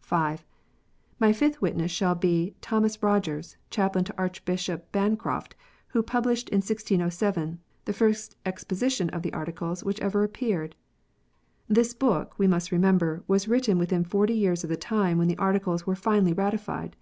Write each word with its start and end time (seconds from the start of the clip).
(5) 0.00 0.42
My 1.20 1.34
fifth 1.34 1.60
witness 1.60 1.90
shall 1.90 2.14
be 2.14 2.54
Thomas 2.62 2.96
Eogers, 2.96 3.56
chaplain 3.68 4.06
to 4.06 4.16
Archbishop 4.16 4.90
Bancroft, 4.90 5.54
who 5.88 6.02
published 6.02 6.48
in 6.48 6.60
1607, 6.62 7.58
the 7.84 7.92
first 7.92 8.36
Exposi 8.46 8.90
tion 8.96 9.10
of 9.10 9.20
the 9.20 9.34
Articles 9.34 9.84
which 9.84 10.00
ever 10.00 10.24
appeared. 10.24 10.76
This 11.68 11.92
book, 11.92 12.34
we 12.38 12.46
must 12.46 12.72
remember, 12.72 13.22
was 13.28 13.48
written 13.48 13.76
within 13.76 14.02
forty 14.02 14.32
years 14.32 14.64
of 14.64 14.70
the 14.70 14.78
time 14.78 15.18
when 15.18 15.28
the 15.28 15.36
Articles 15.36 15.86
were 15.86 15.94
finally 15.94 16.32
ratified. 16.32 16.96